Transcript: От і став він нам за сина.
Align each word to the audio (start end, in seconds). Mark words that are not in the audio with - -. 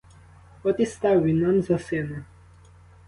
От 0.63 0.79
і 0.79 0.85
став 0.85 1.23
він 1.23 1.39
нам 1.39 1.61
за 1.61 1.79
сина. 1.79 2.25